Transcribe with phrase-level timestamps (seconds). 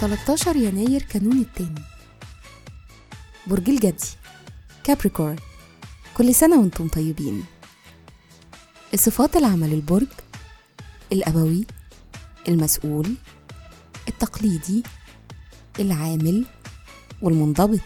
[0.00, 1.82] 13 يناير كانون التاني.
[3.46, 4.08] برج الجدي
[4.84, 5.36] كابريكورن
[6.16, 7.44] كل سنة وأنتم طيبين.
[8.94, 10.06] الصفات العمل البرج
[11.12, 11.66] الأبوي
[12.48, 13.14] المسؤول
[14.08, 14.82] التقليدي
[15.80, 16.46] العامل
[17.22, 17.80] والمنضبط.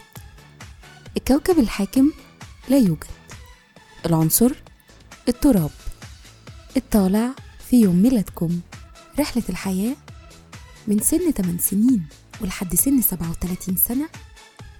[1.17, 2.11] الكوكب الحاكم
[2.69, 3.07] لا يوجد.
[4.05, 4.51] العنصر
[5.27, 5.71] التراب.
[6.77, 7.29] الطالع
[7.69, 8.59] في يوم ميلادكم.
[9.19, 9.95] رحلة الحياة
[10.87, 12.07] من سن 8 سنين
[12.41, 14.09] ولحد سن 37 سنة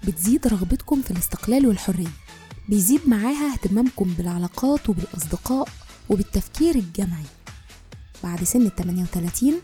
[0.04, 2.10] بتزيد رغبتكم في الاستقلال والحرية.
[2.68, 5.68] بيزيد معاها اهتمامكم بالعلاقات وبالأصدقاء
[6.10, 7.26] وبالتفكير الجمعي.
[8.22, 9.54] بعد سن ال 38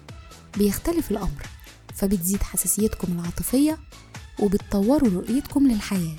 [0.57, 1.47] بيختلف الأمر
[1.95, 3.79] فبتزيد حساسيتكم العاطفية
[4.39, 6.17] وبتطوروا رؤيتكم للحياة.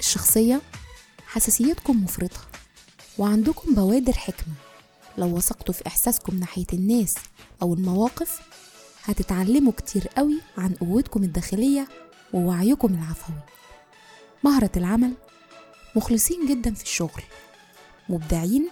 [0.00, 0.62] الشخصية
[1.26, 2.57] حساسيتكم مفرطة.
[3.18, 4.54] وعندكم بوادر حكمة.
[5.18, 7.14] لو وثقتوا في إحساسكم ناحية الناس
[7.62, 8.40] أو المواقف
[9.04, 11.88] هتتعلموا كتير قوي عن قوتكم الداخلية
[12.32, 13.36] ووعيكم العفوي.
[14.44, 15.12] مهرة العمل
[15.96, 17.22] مخلصين جدا في الشغل
[18.08, 18.68] مبدعين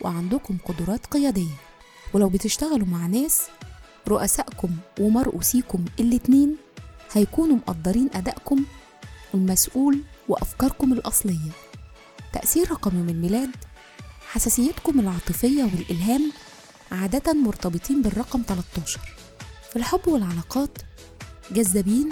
[0.00, 1.56] وعندكم قدرات قيادية.
[2.14, 3.42] ولو بتشتغلوا مع ناس
[4.08, 4.68] رؤسائكم
[5.00, 6.56] ومرؤوسيكم الاتنين
[7.12, 8.64] هيكونوا مقدرين أدائكم
[9.34, 11.50] المسؤول وأفكاركم الأصلية.
[12.32, 13.50] تأثير رقم يوم الميلاد
[14.34, 16.32] حساسيتكم العاطفية والإلهام
[16.92, 19.00] عادة مرتبطين بالرقم 13
[19.70, 20.78] في الحب والعلاقات
[21.52, 22.08] جذابين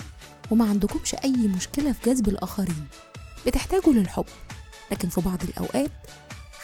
[0.50, 2.86] وما عندكمش أي مشكلة في جذب الآخرين.
[3.46, 4.24] بتحتاجوا للحب
[4.92, 5.90] لكن في بعض الأوقات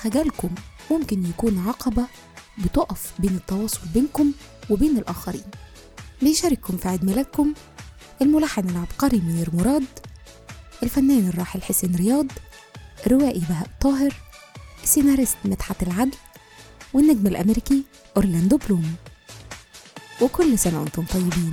[0.01, 0.51] خجلكم
[0.91, 2.07] ممكن يكون عقبة
[2.59, 4.33] بتقف بين التواصل بينكم
[4.71, 5.45] وبين الآخرين.
[6.23, 7.55] بيشارككم في عيد ميلادكم
[8.23, 9.85] الملحن العبقري منير مراد
[10.83, 12.27] الفنان الراحل حسين رياض
[13.07, 14.15] الروائي بهاء طاهر
[14.89, 16.17] السيناريست مدحت العدل
[16.93, 17.83] والنجم الأمريكي
[18.17, 18.95] أورلاندو بلوم.
[20.21, 21.53] وكل سنة وأنتم طيبين.